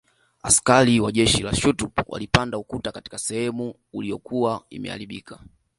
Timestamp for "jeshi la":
1.11-1.55